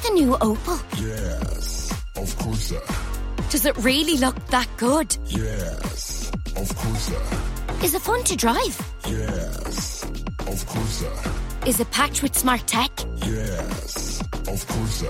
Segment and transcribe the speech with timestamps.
[0.00, 0.80] that the new Opel?
[1.00, 2.82] Yes, of course, sir.
[3.50, 5.16] Does it really look that good?
[5.26, 7.84] Yes, of course, sir.
[7.84, 8.78] Is it fun to drive?
[9.08, 10.04] Yes,
[10.46, 11.32] of course, sir.
[11.66, 12.90] Is it packed with smart tech?
[13.26, 15.04] Yes, of course.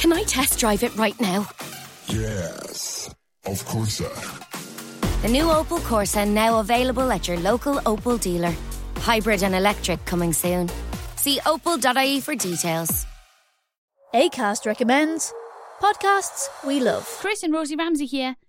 [0.00, 1.48] Can I test drive it right now?
[2.08, 3.14] Yes,
[3.46, 3.98] of course.
[3.98, 8.54] The new Opel Corsa now available at your local Opel dealer.
[8.98, 10.68] Hybrid and electric coming soon.
[11.16, 13.06] See opel.ie for details.
[14.14, 15.32] ACAST recommends
[15.80, 17.06] podcasts we love.
[17.18, 18.36] Chris and Rosie Ramsey here.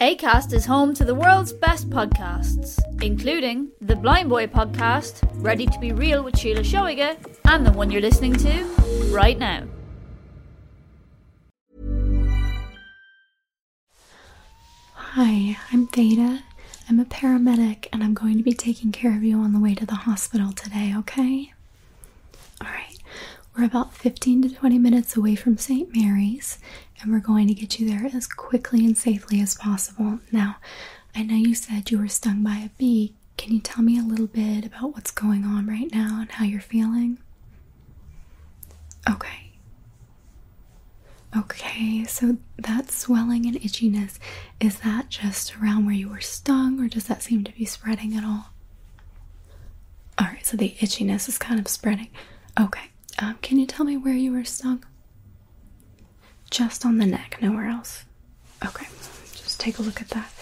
[0.00, 5.78] ACAST is home to the world's best podcasts, including the Blind Boy podcast, Ready to
[5.78, 8.64] Be Real with Sheila Shoiga, and the one you're listening to
[9.12, 9.62] right now.
[14.94, 16.42] Hi, I'm Theta.
[16.88, 19.76] I'm a paramedic and I'm going to be taking care of you on the way
[19.76, 21.52] to the hospital today, okay?
[22.60, 22.98] Alright,
[23.56, 25.94] we're about 15 to 20 minutes away from St.
[25.96, 26.58] Mary's
[27.04, 30.20] and we're going to get you there as quickly and safely as possible.
[30.32, 30.56] Now,
[31.14, 33.14] I know you said you were stung by a bee.
[33.36, 36.44] Can you tell me a little bit about what's going on right now and how
[36.44, 37.18] you're feeling?
[39.08, 39.52] Okay.
[41.36, 44.18] Okay, so that swelling and itchiness,
[44.60, 48.16] is that just around where you were stung or does that seem to be spreading
[48.16, 48.46] at all?
[50.20, 52.08] Alright, so the itchiness is kind of spreading.
[52.58, 54.84] Okay, um, can you tell me where you were stung?
[56.54, 58.04] Just on the neck, nowhere else.
[58.64, 58.86] Okay,
[59.32, 60.32] just take a look at that.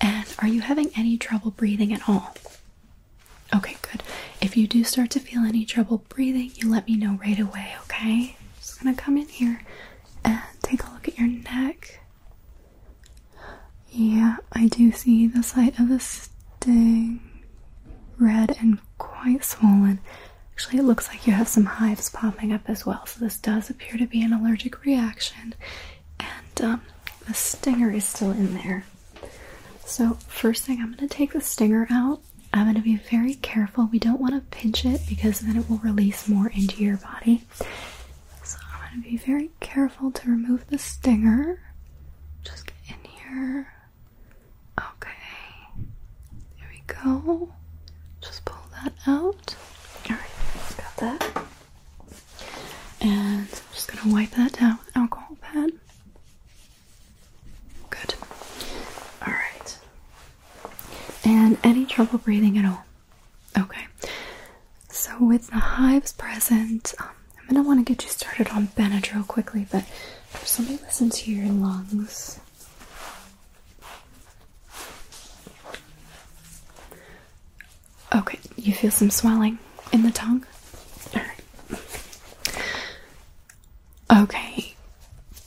[0.00, 2.36] And are you having any trouble breathing at all?
[3.52, 4.04] Okay, good.
[4.40, 7.74] If you do start to feel any trouble breathing, you let me know right away,
[7.82, 8.36] okay?
[8.60, 9.62] Just gonna come in here
[10.24, 12.02] and take a look at your neck.
[13.90, 17.18] Yeah, I do see the site of the sting.
[18.16, 19.98] Red and quite swollen.
[20.58, 23.70] Actually, it looks like you have some hives popping up as well, so this does
[23.70, 25.54] appear to be an allergic reaction.
[26.18, 26.82] And um,
[27.28, 28.84] the stinger is still in there.
[29.86, 32.20] So, first thing, I'm going to take the stinger out.
[32.52, 33.88] I'm going to be very careful.
[33.92, 37.44] We don't want to pinch it because then it will release more into your body.
[38.42, 41.60] So, I'm going to be very careful to remove the stinger.
[42.42, 43.72] Just get in here.
[44.76, 45.10] Okay.
[46.58, 47.48] There we go.
[48.20, 49.54] Just pull that out.
[50.10, 50.30] Alright,
[50.76, 51.44] got that.
[53.00, 53.46] And
[54.10, 55.70] Wipe that down with alcohol pad.
[57.90, 58.14] Good.
[59.22, 59.78] Alright.
[61.24, 62.84] And any trouble breathing at all?
[63.58, 63.86] Okay.
[64.88, 67.08] So, with the hives present, um,
[67.40, 69.84] I'm going to want to get you started on Benadryl quickly, but
[70.58, 72.40] let me listen to your lungs.
[78.14, 79.58] Okay, you feel some swelling
[79.92, 80.44] in the tongue?
[81.14, 81.42] Alright.
[84.10, 84.74] Okay,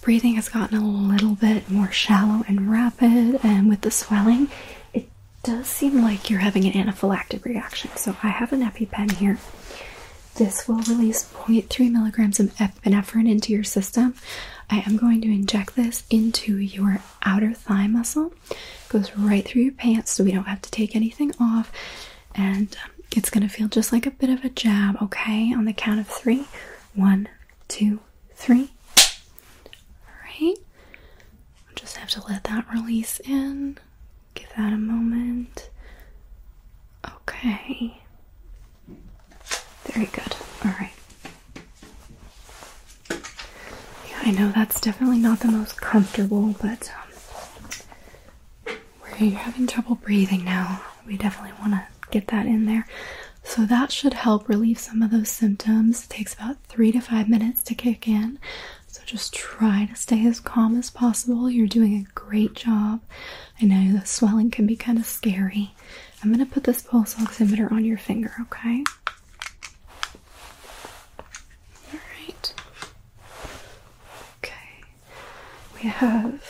[0.02, 4.50] breathing has gotten a little bit more shallow and rapid, and with the swelling,
[4.94, 5.08] it
[5.44, 7.92] does seem like you're having an anaphylactic reaction.
[7.96, 9.38] So I have an EpiPen here.
[10.36, 14.16] This will release 0.3 milligrams of epinephrine into your system.
[14.70, 18.34] I am going to inject this into your outer thigh muscle.
[18.50, 18.58] It
[18.90, 21.72] goes right through your pants, so we don't have to take anything off.
[22.34, 25.54] And um, it's going to feel just like a bit of a jab, okay?
[25.54, 26.46] On the count of three.
[26.94, 27.28] One,
[27.68, 28.00] two,
[28.36, 28.72] three.
[30.08, 30.58] Alright.
[31.92, 33.78] Just have to let that release in.
[34.34, 35.70] Give that a moment.
[37.06, 38.02] Okay.
[39.84, 40.34] Very good.
[40.66, 40.94] Alright.
[43.10, 46.90] Yeah, I know that's definitely not the most comfortable, but
[48.68, 48.78] um,
[49.20, 52.88] you're having trouble breathing now, we definitely want to get that in there.
[53.44, 56.06] So that should help relieve some of those symptoms.
[56.06, 58.40] It takes about three to five minutes to kick in.
[58.92, 61.50] So just try to stay as calm as possible.
[61.50, 63.00] You're doing a great job.
[63.62, 65.72] I know the swelling can be kind of scary.
[66.22, 68.84] I'm going to put this pulse oximeter on your finger, okay?
[71.94, 72.54] Alright.
[74.40, 74.84] Okay.
[75.82, 76.44] We have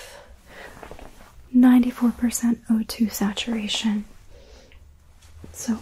[1.56, 4.06] 94% O2 saturation.
[5.54, 5.78] So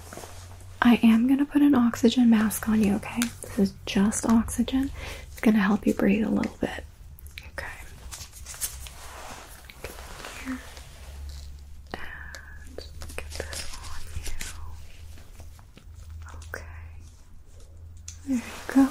[0.82, 3.22] I am going to put an oxygen mask on you, okay?
[3.42, 4.92] This is just oxygen.
[5.40, 6.84] It's going to help you breathe a little bit.
[7.54, 7.66] Okay.
[11.94, 14.34] And get this on you.
[16.50, 16.66] Okay.
[18.28, 18.90] There you go.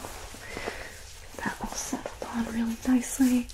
[1.36, 3.48] That all settled on really nicely.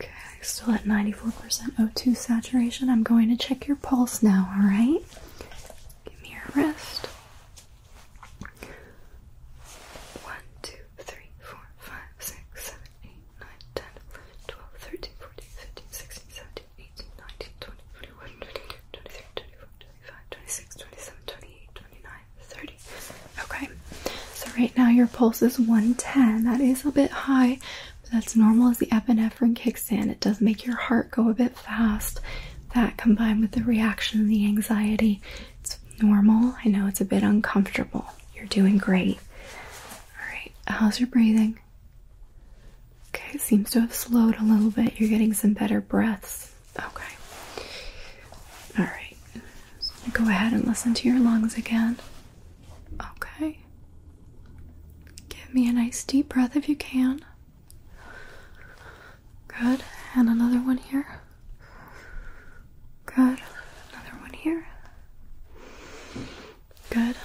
[0.00, 0.10] Okay,
[0.42, 2.88] still at 94% O2 saturation.
[2.88, 5.02] I'm going to check your pulse now, alright?
[25.18, 26.44] Pulse is 110.
[26.44, 27.58] That is a bit high,
[28.02, 30.10] but that's normal as the epinephrine kicks in.
[30.10, 32.20] It does make your heart go a bit fast.
[32.76, 35.20] That combined with the reaction and the anxiety,
[35.60, 36.54] it's normal.
[36.64, 38.06] I know it's a bit uncomfortable.
[38.32, 39.18] You're doing great.
[40.20, 41.58] Alright, how's your breathing?
[43.08, 45.00] Okay, it seems to have slowed a little bit.
[45.00, 46.54] You're getting some better breaths.
[46.78, 47.14] Okay.
[48.78, 49.16] Alright.
[49.80, 51.96] So go ahead and listen to your lungs again.
[53.16, 53.58] Okay.
[55.48, 57.24] Give me a nice deep breath if you can.
[59.48, 59.82] Good.
[60.14, 61.20] And another one here.
[63.06, 63.16] Good.
[63.92, 64.66] Another one here.
[66.90, 67.16] Good.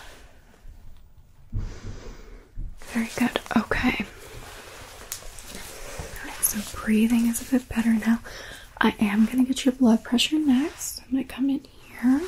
[2.80, 3.40] Very good.
[3.58, 4.06] Okay.
[6.22, 8.20] Alright, so breathing is a bit better now.
[8.80, 11.02] I am gonna get your blood pressure next.
[11.02, 12.22] I'm gonna come in here,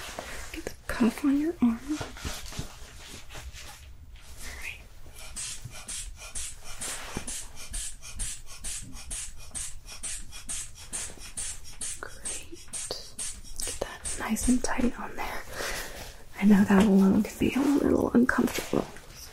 [0.54, 1.80] get the cuff on your arm.
[4.52, 4.82] Alright.
[12.00, 12.60] Great.
[13.66, 15.44] Get that nice and tight on there.
[16.46, 18.86] I know that alone can be a little uncomfortable.
[19.16, 19.32] So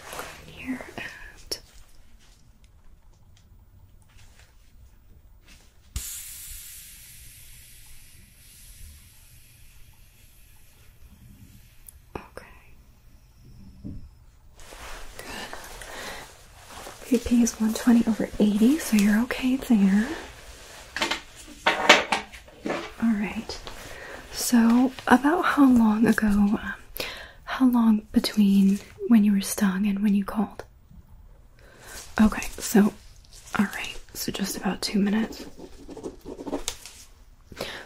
[12.17, 12.47] Okay.
[17.11, 17.21] Good.
[17.21, 20.09] BP is 120 over 80, so you're okay there.
[23.03, 23.61] Alright.
[24.33, 26.75] So, about how long ago, um,
[27.63, 30.65] how long between when you were stung and when you called?
[32.21, 32.93] Okay, so,
[33.57, 35.47] alright, so just about two minutes.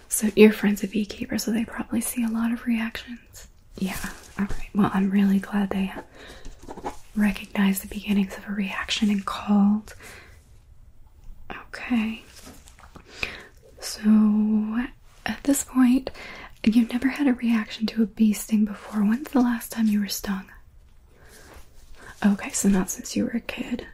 [0.09, 3.49] So, your friend's a beekeeper, so they probably see a lot of reactions.
[3.79, 3.99] Yeah,
[4.41, 4.71] alright.
[4.75, 5.93] Well, I'm really glad they
[7.15, 9.95] recognized the beginnings of a reaction and called.
[11.69, 12.23] Okay.
[13.81, 14.87] So,
[15.27, 16.11] at this point,
[16.75, 19.01] you've never had a reaction to a bee sting before.
[19.03, 20.47] When's the last time you were stung?
[22.25, 23.87] Okay, so not since you were a kid.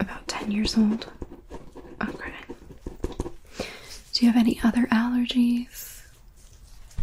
[0.00, 1.06] About 10 years old.
[2.02, 2.32] Okay.
[4.12, 6.02] Do you have any other allergies?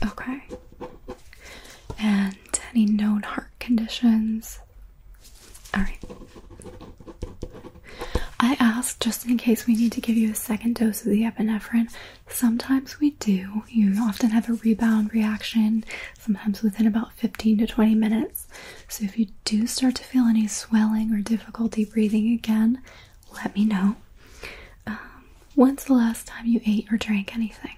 [0.06, 0.42] Okay.
[1.98, 2.38] And
[2.72, 4.60] any known heart conditions?
[5.76, 6.04] Alright.
[8.50, 11.22] I asked just in case we need to give you a second dose of the
[11.22, 11.92] epinephrine.
[12.28, 13.62] Sometimes we do.
[13.70, 15.84] You often have a rebound reaction,
[16.18, 18.48] sometimes within about 15 to 20 minutes.
[18.88, 22.82] So if you do start to feel any swelling or difficulty breathing again,
[23.36, 23.98] let me know.
[24.88, 24.98] Um,
[25.54, 27.78] when's the last time you ate or drank anything?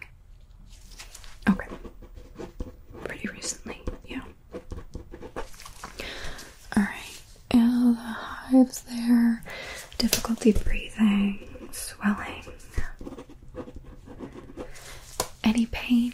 [1.50, 1.68] Okay.
[3.04, 4.22] Pretty recently, yeah.
[6.78, 7.22] Alright.
[7.54, 9.44] Yeah, the hives there,
[10.02, 11.40] difficulty breathing,
[11.72, 12.44] swelling.
[15.44, 16.14] Any pain?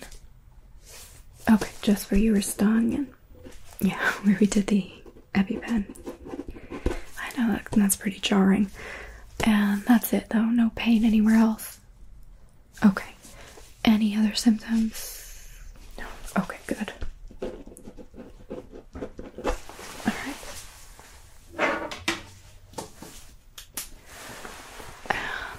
[1.49, 3.07] Okay, just where you were stung and
[3.79, 4.91] yeah, where we did the
[5.35, 5.85] EpiPen.
[7.19, 8.69] I know that, that's pretty jarring.
[9.43, 11.79] And that's it though, no pain anywhere else.
[12.85, 13.11] Okay.
[13.85, 15.49] Any other symptoms?
[15.97, 16.05] No.
[16.37, 16.91] Okay, good.
[20.05, 20.35] Alright.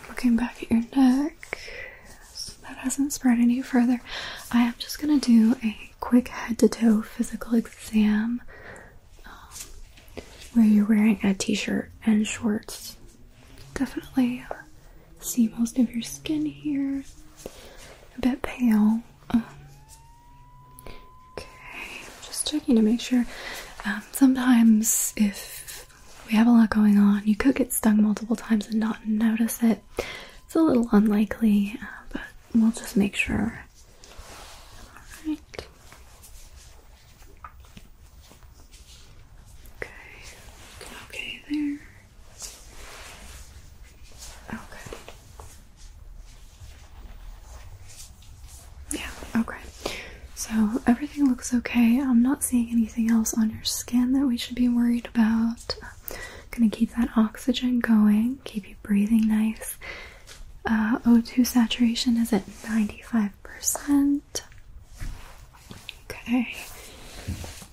[0.08, 1.58] Looking back at your neck,
[2.32, 2.76] so that
[3.38, 4.00] any further.
[4.52, 8.42] I am just gonna do a quick head to toe physical exam
[9.26, 9.32] um,
[10.54, 12.96] where you're wearing a t shirt and shorts.
[13.74, 14.54] Definitely uh,
[15.20, 17.04] see most of your skin here.
[18.16, 19.02] A bit pale.
[19.30, 19.44] Um,
[21.36, 21.46] okay,
[22.22, 23.24] just checking to make sure.
[23.84, 25.86] Um, sometimes, if
[26.26, 29.62] we have a lot going on, you could get stung multiple times and not notice
[29.62, 29.82] it.
[30.46, 32.22] It's a little unlikely, uh, but
[32.54, 33.60] we'll just make sure.
[35.24, 35.38] Okay.
[41.06, 41.78] Okay there.
[44.48, 44.96] Okay.
[48.90, 49.56] Yeah, okay.
[50.34, 52.00] So everything looks okay.
[52.00, 55.76] I'm not seeing anything else on your skin that we should be worried about.
[56.50, 59.76] gonna keep that oxygen going, keep you breathing nice.
[60.70, 64.20] Uh, O2 saturation is at 95%.
[66.10, 66.56] Okay.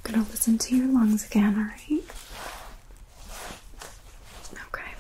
[0.04, 2.04] gonna listen to your lungs again, alright?
[4.68, 4.92] Okay.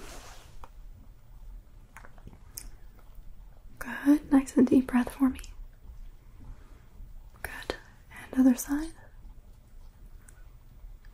[3.79, 4.31] Good.
[4.31, 5.39] Nice and deep breath for me.
[7.41, 7.75] Good.
[8.33, 8.89] And other side.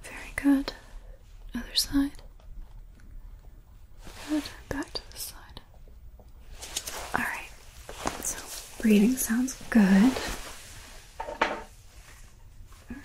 [0.03, 0.73] Very good.
[1.55, 2.21] Other side.
[4.29, 4.43] Good.
[4.69, 5.61] Back to the side.
[7.13, 7.51] Alright.
[8.23, 8.37] So
[8.81, 10.11] breathing sounds good.
[12.89, 13.03] Alright.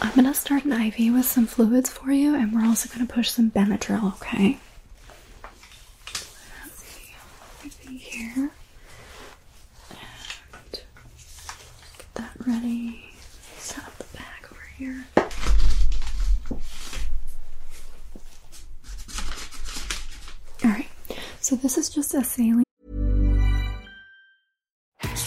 [0.00, 3.30] I'm gonna start an IV with some fluids for you, and we're also gonna push
[3.30, 4.58] some Benadryl, okay?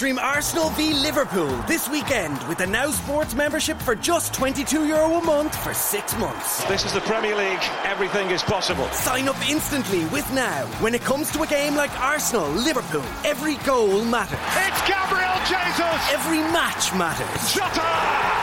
[0.01, 5.19] Stream Arsenal v Liverpool this weekend with the Now Sports membership for just €22 Euro
[5.19, 6.63] a month for six months.
[6.63, 7.61] This is the Premier League.
[7.83, 8.89] Everything is possible.
[8.93, 10.65] Sign up instantly with Now.
[10.81, 14.39] When it comes to a game like Arsenal Liverpool, every goal matters.
[14.65, 16.01] It's Gabriel Jesus!
[16.09, 17.53] Every match matters.
[17.53, 17.85] Jota!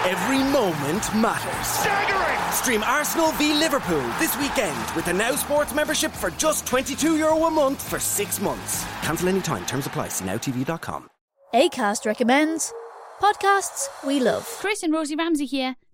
[0.07, 1.67] Every moment matters.
[1.67, 2.53] Staggering!
[2.53, 7.47] Stream Arsenal v Liverpool this weekend with the Now Sports membership for just €22 Euro
[7.47, 8.85] a month for six months.
[9.03, 9.67] Cancel any time.
[9.67, 10.07] Terms apply.
[10.07, 11.09] See nowtv.com.
[11.55, 12.75] ACAST recommends
[13.23, 14.45] podcasts we love.
[14.61, 15.77] Chris and Rosie Ramsey here.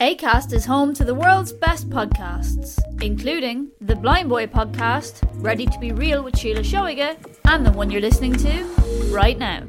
[0.00, 5.78] ACAST is home to the world's best podcasts, including the Blind Boy podcast, Ready to
[5.78, 8.64] Be Real with Sheila Shoiga, and the one you're listening to
[9.12, 9.62] right now.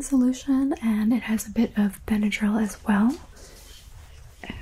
[0.00, 3.14] solution and it has a bit of Benadryl as well.
[4.44, 4.54] And-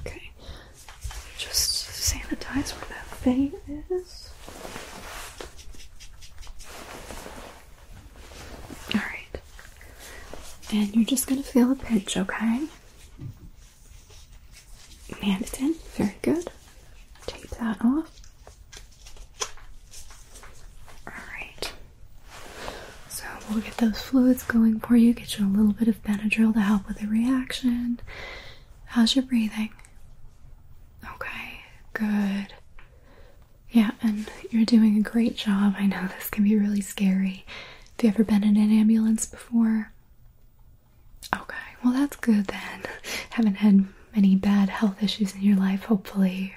[0.00, 0.30] okay,
[1.38, 3.52] just sanitize where that vein
[3.90, 4.30] is.
[8.94, 9.40] Alright,
[10.72, 12.66] and you're just gonna feel a pinch, okay?
[15.22, 16.50] And it's in, very good.
[17.26, 18.10] Take that off.
[21.06, 21.72] Alright.
[23.08, 26.52] So we'll get those fluids going for you, get you a little bit of Benadryl
[26.54, 28.00] to help with the reaction.
[28.86, 29.70] How's your breathing?
[31.14, 31.60] Okay,
[31.92, 32.52] good.
[33.70, 35.74] Yeah, and you're doing a great job.
[35.78, 37.44] I know this can be really scary.
[37.98, 39.92] Have you ever been in an ambulance before?
[41.86, 42.82] Well, that's good then.
[43.30, 46.56] Haven't had many bad health issues in your life, hopefully.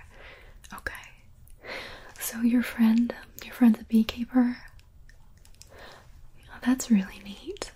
[0.73, 0.93] Okay.
[2.19, 3.13] So, your friend,
[3.45, 4.57] your friend's a beekeeper?
[5.71, 7.69] Oh, that's really neat.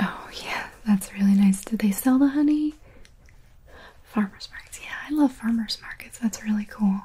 [0.00, 1.62] Oh, yeah, that's really nice.
[1.62, 2.76] Do they sell the honey?
[4.02, 4.80] Farmers markets.
[4.82, 6.18] Yeah, I love farmers markets.
[6.18, 7.02] That's really cool.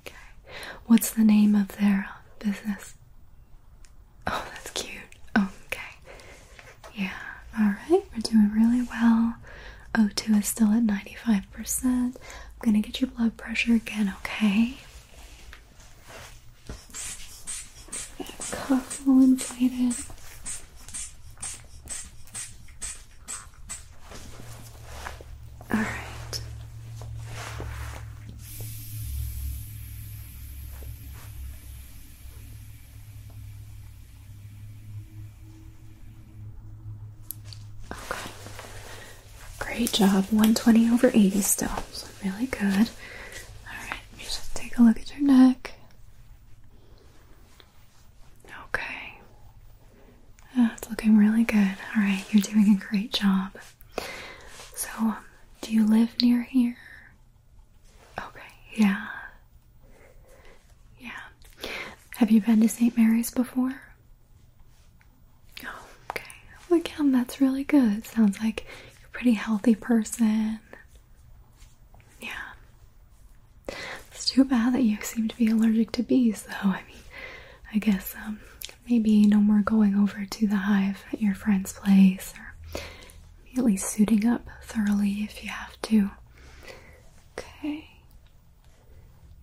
[0.00, 0.16] Okay.
[0.86, 2.94] What's the name of their uh, business?
[4.26, 5.02] Oh, that's cute.
[5.36, 5.94] Oh, okay.
[6.94, 7.12] Yeah.
[7.58, 8.02] All right.
[8.14, 9.34] We're doing really well.
[9.94, 11.84] O2 is still at 95%.
[11.84, 12.14] I'm
[12.74, 14.76] to get your blood pressure again, okay?
[18.68, 19.94] That all inflated.
[25.72, 25.80] All
[39.78, 40.24] Great job.
[40.32, 41.70] 120 over 80 still.
[41.92, 42.90] So really good.
[43.62, 45.74] Alright, just take a look at your neck.
[48.64, 49.20] Okay.
[50.56, 51.76] Yeah, it's looking really good.
[51.96, 53.52] Alright, you're doing a great job.
[54.74, 55.18] So, um,
[55.60, 56.76] do you live near here?
[58.18, 58.40] Okay,
[58.74, 59.06] yeah.
[60.98, 61.68] Yeah.
[62.16, 62.96] Have you been to St.
[62.96, 63.80] Mary's before?
[65.64, 66.24] Oh, okay.
[66.68, 68.04] Well, again, that's really good.
[68.06, 68.66] Sounds like
[69.18, 70.60] pretty healthy person.
[72.20, 72.52] Yeah.
[74.12, 76.70] It's too bad that you seem to be allergic to bees, though.
[76.70, 77.02] I mean,
[77.74, 78.38] I guess um,
[78.88, 82.80] maybe no more going over to the hive at your friend's place, or
[83.56, 86.10] at least suiting up thoroughly if you have to.
[87.36, 87.88] Okay.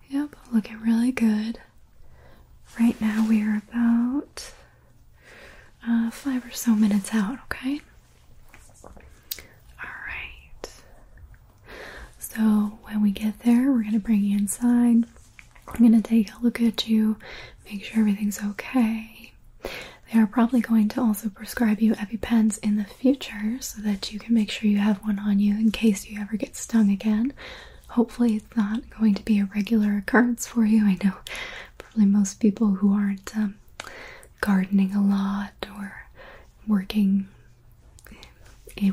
[0.08, 1.60] Yep, looking really good.
[2.80, 4.52] Right now we are about
[5.86, 7.80] uh, five or so minutes out, okay?
[9.82, 10.70] Alright.
[12.36, 15.04] So when we get there, we're gonna bring you inside.
[15.68, 17.16] I'm gonna take a look at you,
[17.64, 19.32] make sure everything's okay.
[19.62, 24.18] They are probably going to also prescribe you EpiPens in the future so that you
[24.18, 27.32] can make sure you have one on you in case you ever get stung again.
[27.88, 30.84] Hopefully, it's not going to be a regular occurrence for you.
[30.84, 31.14] I know
[31.78, 33.56] probably most people who aren't um,
[34.40, 36.06] gardening a lot or
[36.68, 37.28] working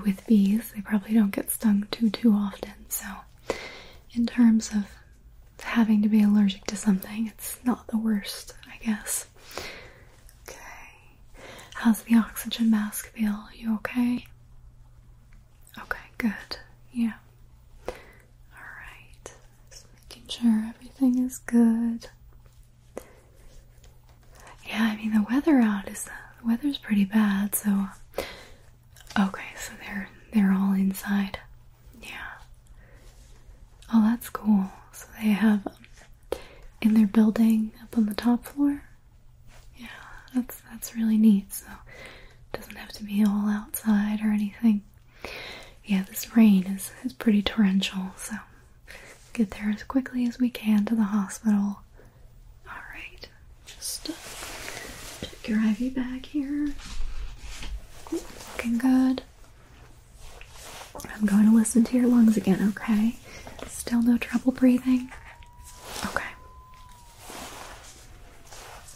[0.04, 2.72] with bees, they probably don't get stung too too often.
[2.90, 3.06] So,
[4.14, 4.86] in terms of
[5.62, 9.28] having to be allergic to something, it's not the worst, I guess.
[10.48, 10.58] Okay.
[11.76, 13.46] How's the oxygen mask feel?
[13.56, 14.26] You okay?
[15.80, 16.58] Okay, good.
[16.92, 17.14] Yeah.
[17.88, 19.34] Alright.
[19.72, 22.08] Just making sure everything is good.
[24.68, 27.88] Yeah, I mean the weather out is uh, the weather's pretty bad, so
[29.20, 31.40] okay, so they're they're all inside.
[33.92, 34.70] Oh, that's cool.
[34.92, 36.40] So they have um,
[36.82, 38.84] in their building up on the top floor.
[39.78, 39.88] Yeah,
[40.36, 41.54] that's that's really neat.
[41.54, 41.66] So
[42.54, 44.84] it doesn't have to be all outside or anything.
[45.86, 48.36] Yeah, this rain is is pretty torrential, so
[49.34, 51.82] get there as quickly as we can to the hospital.
[52.68, 53.28] All right,
[53.66, 54.14] just uh,
[55.26, 56.74] check your IV bag here.
[58.12, 59.24] Looking good.
[61.16, 63.16] I'm going to listen to your lungs again, okay?
[63.86, 65.12] Still no trouble breathing?
[66.06, 66.24] Okay.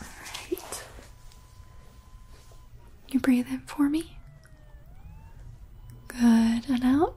[0.02, 0.84] Alright.
[3.10, 4.18] You breathe in for me?
[6.08, 6.70] Good.
[6.70, 7.16] And out?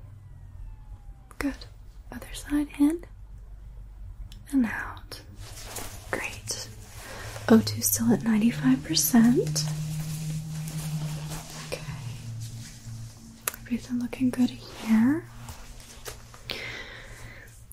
[1.38, 1.54] Good.
[2.10, 3.04] Other side in
[4.50, 5.20] and out.
[6.10, 6.68] Great.
[7.46, 9.64] O2 still at 95%.
[11.68, 11.80] Okay.
[13.62, 15.24] Everything looking good here.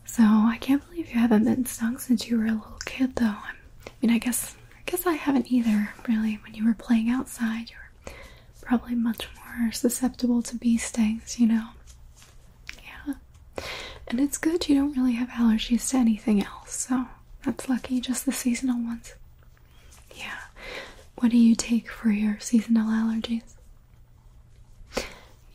[0.05, 3.25] So I can't believe you haven't been stung since you were a little kid, though.
[3.25, 5.89] I mean, I guess I guess I haven't either.
[6.07, 8.11] Really, when you were playing outside, you were
[8.61, 11.39] probably much more susceptible to bee stings.
[11.39, 11.67] You know.
[12.83, 13.13] Yeah.
[14.07, 17.05] And it's good you don't really have allergies to anything else, so
[17.45, 17.99] that's lucky.
[17.99, 19.13] Just the seasonal ones.
[20.15, 20.37] Yeah.
[21.15, 23.43] What do you take for your seasonal allergies?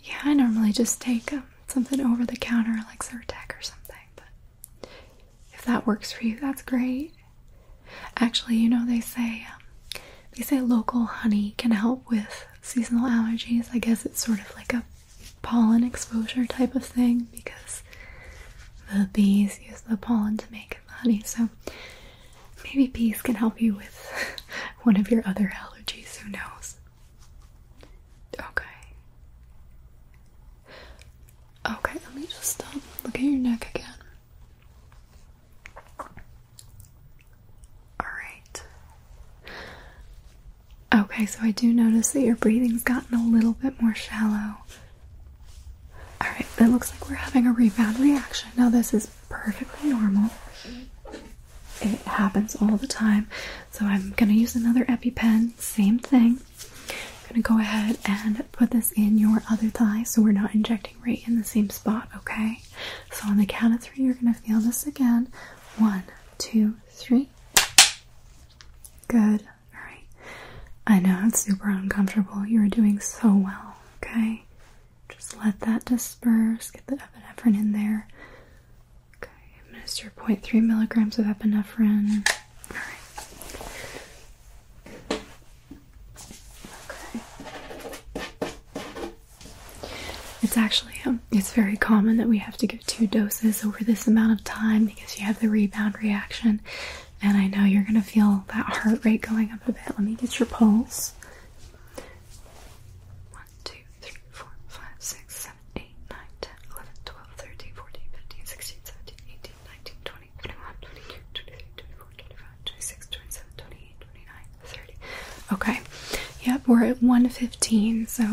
[0.03, 3.82] Yeah, I normally just take um, something over the counter like Zyrtec or something,
[5.65, 7.13] that works for you, that's great.
[8.17, 10.01] Actually, you know they say um,
[10.37, 13.69] they say local honey can help with seasonal allergies.
[13.73, 14.85] I guess it's sort of like a
[15.43, 17.83] pollen exposure type of thing because
[18.93, 21.23] the bees use the pollen to make the honey.
[21.25, 21.49] So
[22.65, 24.41] maybe bees can help you with
[24.83, 26.17] one of your other allergies.
[26.17, 26.77] Who knows?
[28.39, 28.65] Okay.
[31.69, 33.89] Okay, let me just um, look at your neck again.
[38.03, 38.65] Alright.
[41.13, 44.55] Okay, so I do notice that your breathing's gotten a little bit more shallow.
[46.23, 48.49] Alright, it looks like we're having a rebound reaction.
[48.57, 50.31] Now, this is perfectly normal.
[51.83, 53.29] It happens all the time.
[53.71, 56.41] So, I'm gonna use another EpiPen, same thing.
[56.61, 60.95] I'm gonna go ahead and put this in your other thigh so we're not injecting
[61.05, 62.61] right in the same spot, okay?
[63.11, 65.29] So, on the count of three, you're gonna feel this again.
[65.77, 66.05] One,
[66.39, 67.29] two, three.
[69.09, 69.43] Good.
[70.87, 72.45] I know it's super uncomfortable.
[72.47, 74.45] You're doing so well, okay?
[75.09, 76.71] Just let that disperse.
[76.71, 78.09] Get the epinephrine in there.
[79.17, 79.31] Okay,
[79.67, 82.27] administer 0.3 milligrams of epinephrine.
[82.71, 83.23] Alright.
[86.91, 87.21] Okay.
[90.43, 94.07] It's actually um, it's very common that we have to give two doses over this
[94.07, 96.61] amount of time because you have the rebound reaction.
[97.23, 99.83] And I know you're gonna feel that heart rate going up a bit.
[99.89, 101.13] Let me get your pulse.
[103.31, 108.47] 1, 2, 3, 4, 5, 6, 7, 8, 9, 10, 11, 12, 13, 14, 15,
[108.47, 114.95] 16, 17, 18, 19, 20, 21, 22, 23, 24, 25, 26, 27, 28, 29, 30.
[115.53, 115.81] Okay.
[116.45, 118.25] Yep, we're at 115, so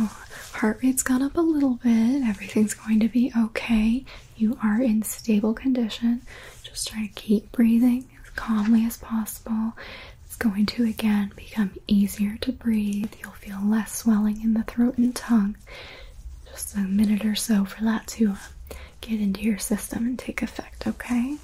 [0.54, 2.24] heart rate's gone up a little bit.
[2.28, 4.04] Everything's going to be okay.
[4.36, 6.22] You are in stable condition.
[6.64, 8.06] Just try to keep breathing
[8.40, 9.74] calmly as possible.
[10.26, 13.14] It's going to again become easier to breathe.
[13.22, 15.58] You'll feel less swelling in the throat and tongue.
[16.50, 18.36] Just a minute or so for that to uh,
[19.02, 21.36] get into your system and take effect, okay?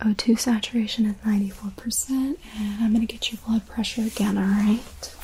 [0.00, 2.36] O2 saturation is 94%, and
[2.80, 5.14] I'm going to get your blood pressure again, alright?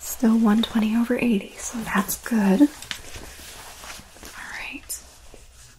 [0.00, 2.70] Still 120 over 80, so that's good.
[4.34, 5.02] Alright.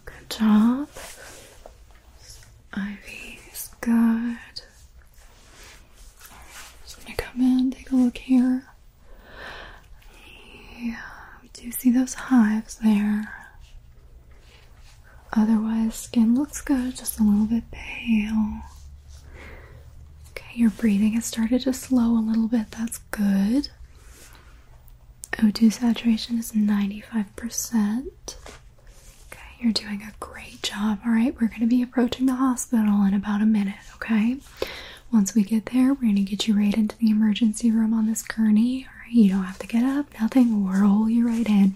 [0.05, 0.87] Good job.
[2.77, 4.37] IV is good.
[6.83, 8.63] Just gonna come in, take a look here.
[10.79, 11.01] Yeah,
[11.41, 13.33] we do see those hives there.
[15.33, 18.61] Otherwise, skin looks good, just a little bit pale.
[20.29, 22.69] Okay, your breathing has started to slow a little bit.
[22.69, 23.69] That's good.
[25.39, 28.07] O2 saturation is 95%.
[29.31, 30.99] Okay, you're doing a great job.
[31.05, 34.37] All right, we're going to be approaching the hospital in about a minute, okay?
[35.13, 38.05] Once we get there, we're going to get you right into the emergency room on
[38.05, 38.85] this gurney.
[38.85, 40.65] All right, you don't have to get up, nothing.
[40.65, 41.75] We'll roll you right in.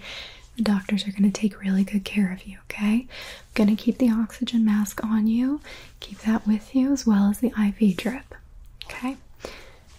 [0.58, 3.08] The doctors are going to take really good care of you, okay?
[3.08, 3.08] I'm
[3.54, 5.62] going to keep the oxygen mask on you,
[6.02, 8.36] keep that with you, as well as the IV drip,
[8.86, 9.16] okay?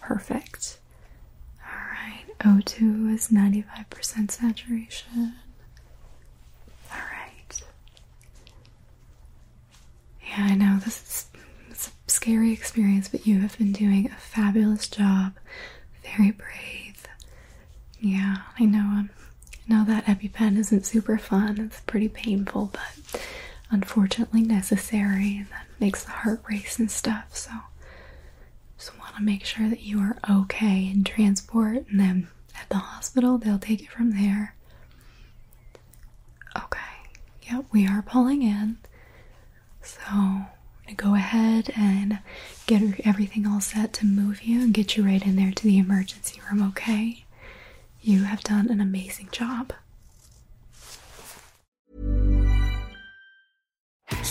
[0.01, 0.79] Perfect.
[2.45, 5.35] O2 is 95% saturation.
[6.91, 7.63] Alright.
[10.23, 11.27] Yeah, I know this is
[11.71, 15.35] it's a scary experience, but you have been doing a fabulous job.
[16.17, 17.07] Very brave.
[18.01, 18.79] Yeah, I know.
[18.81, 19.11] Um,
[19.69, 21.59] I know that EpiPen isn't super fun.
[21.59, 23.23] It's pretty painful, but
[23.71, 27.35] unfortunately necessary, and that makes the heart race and stuff.
[27.37, 27.51] So,
[28.77, 32.77] just want to make sure that you are okay in transport, and then at the
[32.77, 34.55] hospital, they'll take it from there.
[36.57, 36.79] Okay,
[37.51, 38.79] yep, we are pulling in.
[39.83, 40.47] So, I'm
[40.87, 42.21] gonna go ahead and
[42.67, 45.79] get everything all set to move you and get you right in there to the
[45.79, 47.25] emergency room, okay?
[48.01, 49.73] You have done an amazing job.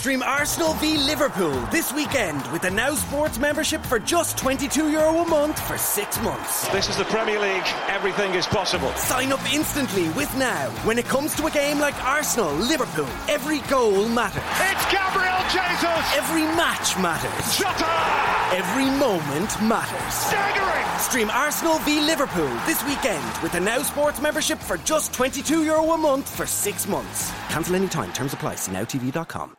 [0.04, 5.20] Stream Arsenal v Liverpool this weekend with the Now Sports membership for just €22 Euro
[5.20, 6.68] a month for six months.
[6.74, 7.64] This is the Premier League.
[7.88, 8.92] Everything is possible.
[8.96, 10.70] Sign up instantly with Now.
[10.84, 14.44] When it comes to a game like Arsenal Liverpool, every goal matters.
[14.68, 16.04] It's Gabriel Jesus!
[16.20, 17.58] Every match matters.
[17.58, 17.88] Jota!
[18.52, 20.14] Every moment matters.
[20.14, 21.00] Staggering!
[21.00, 25.92] Stream Arsenal v Liverpool this weekend with the Now Sports membership for just €22 Euro
[25.92, 27.32] a month for six months.
[27.48, 28.12] Cancel any time.
[28.12, 28.56] Terms apply.
[28.56, 29.56] See nowtv.com.